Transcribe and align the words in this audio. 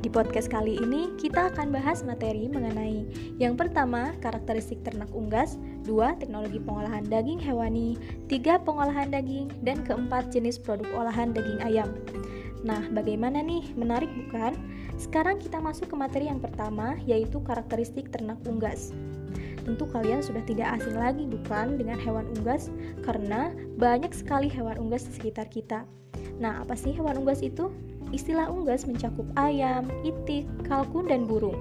Di 0.00 0.08
podcast 0.08 0.48
kali 0.48 0.80
ini 0.80 1.12
kita 1.20 1.52
akan 1.52 1.76
bahas 1.76 2.00
materi 2.00 2.48
mengenai 2.48 3.04
yang 3.36 3.52
pertama, 3.52 4.16
karakteristik 4.24 4.80
ternak 4.80 5.12
unggas, 5.12 5.60
dua, 5.84 6.16
teknologi 6.16 6.56
pengolahan 6.56 7.04
daging 7.04 7.36
hewani, 7.36 8.00
tiga, 8.24 8.56
pengolahan 8.64 9.12
daging, 9.12 9.52
dan 9.60 9.84
keempat, 9.84 10.32
jenis 10.32 10.56
produk 10.56 10.88
olahan 10.96 11.36
daging 11.36 11.60
ayam. 11.60 11.92
Nah, 12.64 12.80
bagaimana 12.96 13.44
nih? 13.44 13.76
Menarik 13.76 14.08
bukan? 14.24 14.56
Sekarang 14.96 15.36
kita 15.36 15.60
masuk 15.60 15.92
ke 15.92 15.96
materi 16.00 16.32
yang 16.32 16.40
pertama, 16.40 16.96
yaitu 17.04 17.36
karakteristik 17.44 18.08
ternak 18.08 18.40
unggas. 18.48 18.96
Tentu 19.68 19.84
kalian 19.84 20.24
sudah 20.24 20.40
tidak 20.48 20.80
asing 20.80 20.96
lagi 20.96 21.28
bukan 21.28 21.76
dengan 21.76 22.00
hewan 22.00 22.24
unggas 22.40 22.72
karena 23.04 23.52
banyak 23.76 24.16
sekali 24.16 24.48
hewan 24.48 24.80
unggas 24.80 25.04
di 25.04 25.12
sekitar 25.20 25.44
kita. 25.52 25.84
Nah, 26.40 26.64
apa 26.64 26.72
sih 26.72 26.96
hewan 26.96 27.20
unggas 27.20 27.44
itu? 27.44 27.68
Istilah 28.10 28.50
unggas 28.50 28.90
mencakup 28.90 29.26
ayam, 29.38 29.86
itik, 30.02 30.46
kalkun, 30.66 31.06
dan 31.06 31.30
burung. 31.30 31.56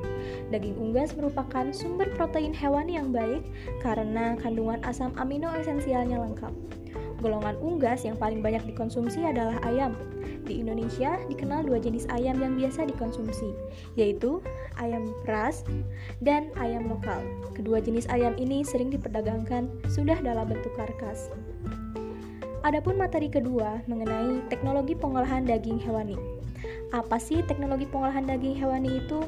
Daging 0.49 0.77
unggas 0.81 1.13
merupakan 1.13 1.69
sumber 1.69 2.09
protein 2.17 2.53
hewan 2.53 2.89
yang 2.89 3.13
baik 3.13 3.45
karena 3.85 4.33
kandungan 4.41 4.81
asam 4.81 5.13
amino 5.21 5.53
esensialnya 5.53 6.17
lengkap. 6.17 6.53
Golongan 7.19 7.59
unggas 7.59 8.07
yang 8.07 8.15
paling 8.15 8.39
banyak 8.39 8.63
dikonsumsi 8.63 9.27
adalah 9.27 9.59
ayam. 9.67 9.93
Di 10.47 10.63
Indonesia 10.63 11.19
dikenal 11.29 11.67
dua 11.67 11.77
jenis 11.77 12.09
ayam 12.09 12.39
yang 12.41 12.57
biasa 12.57 12.87
dikonsumsi, 12.89 13.53
yaitu 13.99 14.41
ayam 14.79 15.05
ras 15.29 15.61
dan 16.23 16.49
ayam 16.57 16.89
lokal. 16.89 17.21
Kedua 17.53 17.83
jenis 17.83 18.09
ayam 18.09 18.33
ini 18.39 18.65
sering 18.65 18.89
diperdagangkan 18.89 19.69
sudah 19.91 20.17
dalam 20.23 20.49
bentuk 20.49 20.73
karkas. 20.79 21.29
Adapun 22.59 22.99
materi 22.99 23.31
kedua 23.31 23.79
mengenai 23.87 24.43
teknologi 24.51 24.91
pengolahan 24.91 25.47
daging 25.47 25.79
hewani. 25.79 26.19
Apa 26.91 27.15
sih 27.15 27.39
teknologi 27.47 27.87
pengolahan 27.87 28.27
daging 28.27 28.51
hewani 28.51 28.99
itu? 28.99 29.23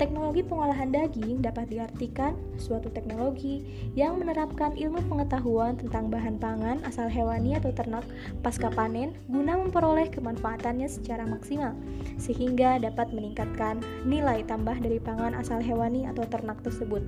Teknologi 0.00 0.40
pengolahan 0.40 0.88
daging 0.88 1.44
dapat 1.44 1.68
diartikan 1.68 2.32
suatu 2.56 2.88
teknologi 2.88 3.60
yang 3.92 4.16
menerapkan 4.16 4.72
ilmu 4.72 5.04
pengetahuan 5.04 5.76
tentang 5.76 6.08
bahan 6.08 6.40
pangan 6.40 6.80
asal 6.88 7.12
hewani 7.12 7.60
atau 7.60 7.76
ternak 7.76 8.08
pasca 8.40 8.72
panen 8.72 9.12
guna 9.28 9.60
memperoleh 9.60 10.08
kemanfaatannya 10.08 10.88
secara 10.88 11.28
maksimal, 11.28 11.76
sehingga 12.16 12.80
dapat 12.80 13.12
meningkatkan 13.12 13.84
nilai 14.08 14.40
tambah 14.48 14.80
dari 14.80 14.96
pangan 14.96 15.36
asal 15.36 15.60
hewani 15.60 16.08
atau 16.08 16.24
ternak 16.24 16.56
tersebut. 16.64 17.04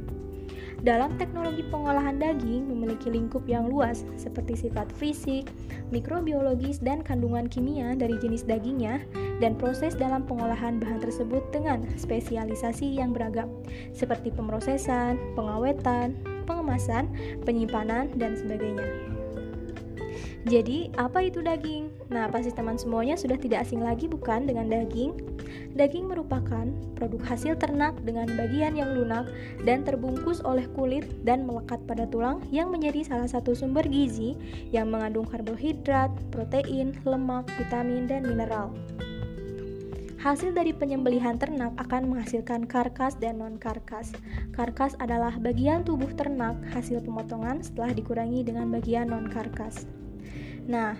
Dalam 0.85 1.17
teknologi 1.17 1.65
pengolahan 1.73 2.21
daging 2.21 2.69
memiliki 2.69 3.09
lingkup 3.09 3.49
yang 3.49 3.73
luas 3.73 4.05
seperti 4.21 4.69
sifat 4.69 4.93
fisik, 5.01 5.49
mikrobiologis, 5.89 6.77
dan 6.77 7.01
kandungan 7.01 7.49
kimia 7.49 7.97
dari 7.97 8.21
jenis 8.21 8.45
dagingnya 8.45 9.01
dan 9.41 9.57
proses 9.57 9.97
dalam 9.97 10.29
pengolahan 10.29 10.77
bahan 10.77 11.01
tersebut 11.01 11.41
dengan 11.57 11.89
spesialisasi 11.97 13.01
yang 13.01 13.17
beragam 13.17 13.49
seperti 13.97 14.29
pemrosesan, 14.29 15.17
pengawetan, 15.33 16.21
pengemasan, 16.45 17.09
penyimpanan, 17.49 18.13
dan 18.21 18.37
sebagainya. 18.37 18.85
Jadi, 20.45 20.93
apa 21.01 21.25
itu 21.25 21.41
daging? 21.41 21.91
Nah, 22.13 22.29
pasti 22.29 22.53
teman 22.53 22.77
semuanya 22.77 23.17
sudah 23.17 23.41
tidak 23.41 23.65
asing 23.65 23.81
lagi 23.81 24.11
bukan 24.11 24.45
dengan 24.45 24.69
daging? 24.69 25.17
Daging 25.75 26.07
merupakan 26.07 26.71
produk 26.95 27.23
hasil 27.27 27.59
ternak 27.59 27.99
dengan 28.07 28.31
bagian 28.39 28.79
yang 28.79 28.95
lunak 28.95 29.27
dan 29.67 29.83
terbungkus 29.83 30.39
oleh 30.47 30.71
kulit 30.79 31.03
dan 31.27 31.43
melekat 31.43 31.83
pada 31.89 32.07
tulang 32.07 32.39
yang 32.55 32.71
menjadi 32.71 33.03
salah 33.03 33.27
satu 33.27 33.59
sumber 33.59 33.83
gizi 33.91 34.39
yang 34.71 34.95
mengandung 34.95 35.27
karbohidrat, 35.27 36.15
protein, 36.31 36.95
lemak, 37.03 37.51
vitamin, 37.59 38.07
dan 38.07 38.23
mineral. 38.23 38.71
Hasil 40.25 40.57
dari 40.57 40.73
penyembelihan 40.73 41.37
ternak 41.37 41.77
akan 41.77 42.09
menghasilkan 42.09 42.65
karkas 42.65 43.13
dan 43.21 43.45
non-karkas. 43.45 44.09
Karkas 44.57 44.97
adalah 44.97 45.37
bagian 45.37 45.85
tubuh 45.85 46.09
ternak 46.17 46.57
hasil 46.73 47.05
pemotongan 47.05 47.61
setelah 47.61 47.93
dikurangi 47.93 48.41
dengan 48.41 48.73
bagian 48.73 49.13
non-karkas. 49.13 49.85
Nah, 50.65 50.97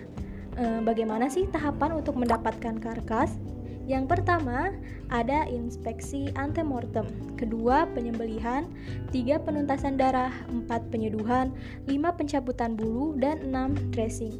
eh, 0.57 0.81
bagaimana 0.85 1.33
sih 1.33 1.49
tahapan 1.49 1.97
untuk 1.97 2.21
mendapatkan 2.21 2.77
karkas? 2.81 3.37
Yang 3.85 4.17
pertama, 4.17 4.73
ada 5.13 5.45
inspeksi 5.45 6.33
antemortem. 6.41 7.05
Kedua, 7.37 7.85
penyembelihan. 7.93 8.65
Tiga, 9.13 9.37
penuntasan 9.37 10.01
darah. 10.01 10.33
Empat, 10.49 10.89
penyeduhan. 10.89 11.53
Lima, 11.85 12.17
pencabutan 12.17 12.81
bulu. 12.81 13.13
Dan 13.21 13.45
enam, 13.45 13.77
dressing. 13.93 14.33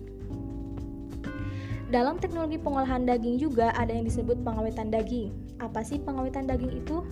Dalam 1.93 2.17
teknologi 2.17 2.57
pengolahan 2.57 3.05
daging 3.05 3.37
juga 3.37 3.71
ada 3.77 3.93
yang 3.93 4.09
disebut 4.09 4.41
pengawetan 4.41 4.89
daging. 4.89 5.31
Apa 5.61 5.85
sih 5.85 6.01
pengawetan 6.01 6.49
daging 6.49 6.81
itu? 6.81 7.05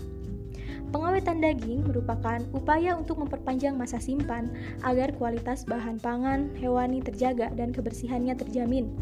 Pengawetan 0.92 1.40
daging 1.40 1.88
merupakan 1.88 2.36
upaya 2.52 2.92
untuk 2.92 3.16
memperpanjang 3.24 3.72
masa 3.80 3.96
simpan 3.96 4.52
agar 4.84 5.16
kualitas 5.16 5.64
bahan 5.64 5.96
pangan 5.96 6.52
hewani 6.60 7.00
terjaga 7.00 7.48
dan 7.56 7.72
kebersihannya 7.72 8.36
terjamin. 8.36 8.92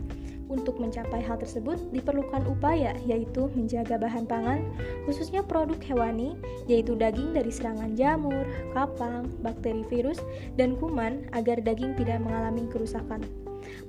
Untuk 0.51 0.83
mencapai 0.83 1.23
hal 1.23 1.39
tersebut 1.39 1.79
diperlukan 1.95 2.43
upaya 2.47 2.95
yaitu 3.07 3.47
menjaga 3.55 3.99
bahan 3.99 4.27
pangan 4.27 4.67
khususnya 5.07 5.47
produk 5.47 5.79
hewani 5.87 6.35
yaitu 6.67 6.99
daging 6.99 7.31
dari 7.35 7.51
serangan 7.55 7.95
jamur, 7.95 8.43
kapang, 8.75 9.31
bakteri 9.43 9.87
virus, 9.87 10.19
dan 10.55 10.75
kuman 10.79 11.27
agar 11.35 11.59
daging 11.63 11.95
tidak 11.95 12.19
mengalami 12.23 12.67
kerusakan. 12.67 13.23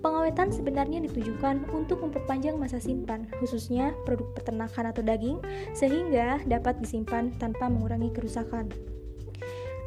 Pengawetan 0.02 0.52
sebenarnya 0.52 1.02
ditujukan 1.06 1.70
untuk 1.72 2.02
memperpanjang 2.04 2.58
masa 2.58 2.82
simpan, 2.82 3.30
khususnya 3.40 3.96
produk 4.04 4.28
peternakan 4.38 4.92
atau 4.92 5.02
daging, 5.06 5.38
sehingga 5.74 6.42
dapat 6.50 6.82
disimpan 6.82 7.32
tanpa 7.38 7.70
mengurangi 7.72 8.10
kerusakan. 8.12 8.91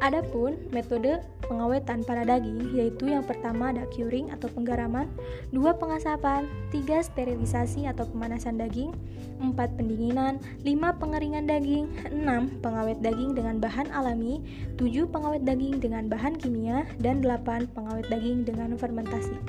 Adapun 0.03 0.59
metode 0.75 1.23
pengawetan 1.47 2.03
pada 2.03 2.27
daging 2.27 2.75
yaitu 2.75 3.07
yang 3.07 3.23
pertama 3.23 3.71
ada 3.71 3.87
curing 3.95 4.27
atau 4.27 4.51
penggaraman, 4.51 5.07
dua 5.55 5.71
pengasapan, 5.71 6.51
tiga 6.67 6.99
sterilisasi 6.99 7.87
atau 7.87 8.03
pemanasan 8.11 8.59
daging, 8.59 8.91
empat 9.39 9.71
pendinginan, 9.79 10.35
lima 10.67 10.91
pengeringan 10.99 11.47
daging, 11.47 11.87
enam 12.11 12.51
pengawet 12.59 12.99
daging 12.99 13.39
dengan 13.39 13.63
bahan 13.63 13.87
alami, 13.95 14.43
tujuh 14.75 15.07
pengawet 15.07 15.47
daging 15.47 15.79
dengan 15.79 16.11
bahan 16.11 16.35
kimia, 16.35 16.83
dan 16.99 17.23
delapan 17.23 17.63
pengawet 17.71 18.03
daging 18.11 18.43
dengan 18.43 18.75
fermentasi. 18.75 19.39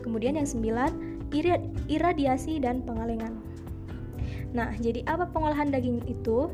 Kemudian 0.00 0.40
yang 0.40 0.48
sembilan 0.48 0.88
iradiasi 1.88 2.64
dan 2.64 2.80
pengalengan. 2.80 3.32
Nah, 4.52 4.72
jadi 4.80 5.00
apa 5.08 5.28
pengolahan 5.32 5.72
daging 5.72 6.04
itu? 6.08 6.52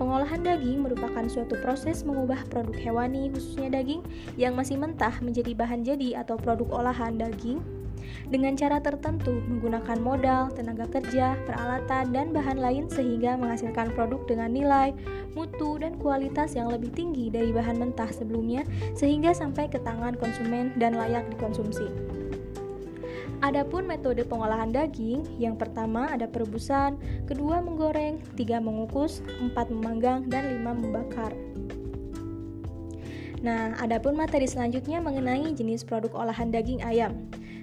Pengolahan 0.00 0.40
daging 0.40 0.80
merupakan 0.80 1.28
suatu 1.28 1.60
proses 1.60 2.08
mengubah 2.08 2.48
produk 2.48 2.72
hewani, 2.72 3.28
khususnya 3.28 3.68
daging, 3.68 4.00
yang 4.40 4.56
masih 4.56 4.80
mentah 4.80 5.12
menjadi 5.20 5.52
bahan 5.52 5.84
jadi 5.84 6.24
atau 6.24 6.40
produk 6.40 6.80
olahan 6.80 7.20
daging 7.20 7.60
dengan 8.32 8.56
cara 8.56 8.80
tertentu 8.80 9.44
menggunakan 9.44 10.00
modal, 10.00 10.48
tenaga 10.56 10.88
kerja, 10.88 11.36
peralatan, 11.44 12.16
dan 12.16 12.32
bahan 12.32 12.58
lain 12.58 12.88
sehingga 12.88 13.36
menghasilkan 13.36 13.92
produk 13.92 14.24
dengan 14.24 14.50
nilai, 14.56 14.96
mutu, 15.36 15.76
dan 15.76 16.00
kualitas 16.00 16.56
yang 16.56 16.72
lebih 16.72 16.88
tinggi 16.96 17.28
dari 17.28 17.52
bahan 17.52 17.76
mentah 17.76 18.08
sebelumnya 18.08 18.64
sehingga 18.96 19.36
sampai 19.36 19.68
ke 19.68 19.76
tangan 19.84 20.16
konsumen 20.16 20.72
dan 20.80 20.96
layak 20.96 21.28
dikonsumsi. 21.36 22.19
Adapun 23.40 23.88
metode 23.88 24.20
pengolahan 24.28 24.68
daging, 24.68 25.24
yang 25.40 25.56
pertama 25.56 26.12
ada 26.12 26.28
perebusan, 26.28 27.00
kedua 27.24 27.64
menggoreng, 27.64 28.20
tiga 28.36 28.60
mengukus, 28.60 29.24
empat 29.40 29.72
memanggang, 29.72 30.28
dan 30.28 30.44
lima 30.60 30.76
membakar. 30.76 31.32
Nah, 33.40 33.72
adapun 33.80 34.12
materi 34.12 34.44
selanjutnya 34.44 35.00
mengenai 35.00 35.56
jenis 35.56 35.88
produk 35.88 36.12
olahan 36.20 36.52
daging 36.52 36.84
ayam. 36.84 37.16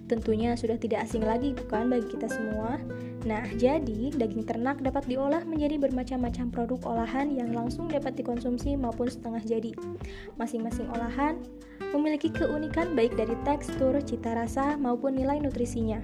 Tentunya 0.10 0.58
sudah 0.58 0.82
tidak 0.82 1.06
asing 1.06 1.22
lagi 1.22 1.54
bukan 1.54 1.94
bagi 1.94 2.10
kita 2.10 2.26
semua. 2.26 2.82
Nah, 3.26 3.42
jadi 3.58 4.14
daging 4.14 4.46
ternak 4.46 4.78
dapat 4.84 5.10
diolah 5.10 5.42
menjadi 5.42 5.82
bermacam-macam 5.82 6.54
produk 6.54 6.80
olahan 6.86 7.34
yang 7.34 7.50
langsung 7.50 7.90
dapat 7.90 8.14
dikonsumsi 8.14 8.78
maupun 8.78 9.10
setengah 9.10 9.42
jadi. 9.42 9.72
Masing-masing 10.38 10.86
olahan 10.94 11.42
memiliki 11.96 12.30
keunikan 12.30 12.94
baik 12.94 13.18
dari 13.18 13.34
tekstur, 13.42 13.98
cita 14.06 14.38
rasa, 14.38 14.78
maupun 14.78 15.18
nilai 15.18 15.42
nutrisinya. 15.42 16.04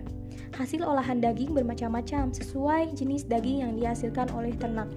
Hasil 0.57 0.81
olahan 0.81 1.21
daging 1.21 1.54
bermacam-macam 1.54 2.33
sesuai 2.33 2.98
jenis 2.98 3.30
daging 3.30 3.62
yang 3.62 3.74
dihasilkan 3.77 4.30
oleh 4.33 4.54
ternak. 4.57 4.89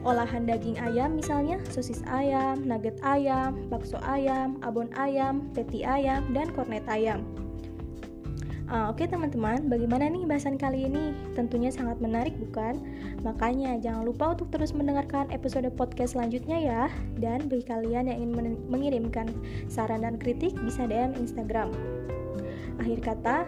Olahan 0.00 0.48
daging 0.48 0.80
ayam 0.80 1.12
misalnya 1.12 1.60
sosis 1.68 2.00
ayam, 2.08 2.64
nugget 2.64 2.96
ayam, 3.04 3.68
bakso 3.68 4.00
ayam, 4.00 4.56
abon 4.64 4.88
ayam, 4.96 5.44
patty 5.52 5.84
ayam, 5.84 6.24
dan 6.32 6.48
kornet 6.56 6.82
ayam. 6.88 7.20
Uh, 8.70 8.86
Oke 8.86 9.02
okay, 9.02 9.10
teman-teman, 9.10 9.66
bagaimana 9.66 10.06
nih 10.06 10.22
bahasan 10.30 10.54
kali 10.54 10.86
ini? 10.86 11.10
Tentunya 11.34 11.74
sangat 11.74 11.98
menarik 11.98 12.38
bukan? 12.38 12.78
Makanya 13.26 13.74
jangan 13.82 14.06
lupa 14.06 14.30
untuk 14.30 14.46
terus 14.54 14.70
mendengarkan 14.70 15.26
episode 15.34 15.66
podcast 15.74 16.14
selanjutnya 16.14 16.54
ya. 16.54 16.82
Dan 17.18 17.50
bagi 17.50 17.66
kalian 17.66 18.06
yang 18.06 18.30
ingin 18.30 18.54
mengirimkan 18.70 19.26
saran 19.66 20.06
dan 20.06 20.22
kritik 20.22 20.54
bisa 20.62 20.86
DM 20.86 21.18
Instagram. 21.18 21.74
Akhir 22.78 23.02
kata, 23.02 23.42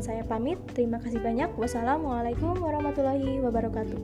saya 0.00 0.24
pamit. 0.24 0.56
Terima 0.72 0.96
kasih 0.96 1.20
banyak. 1.20 1.52
Wassalamualaikum 1.60 2.56
warahmatullahi 2.56 3.44
wabarakatuh. 3.44 4.00